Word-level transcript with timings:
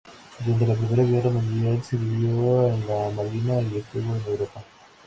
Durante 0.39 0.65
la 0.65 0.73
primera 0.73 1.03
guerra 1.03 1.29
mundial, 1.29 1.83
sirvió 1.83 2.69
en 2.69 2.87
la 2.87 3.11
marina 3.15 3.61
y 3.61 3.77
estuvo 3.77 4.15
en 4.15 4.23
Europa. 4.25 4.63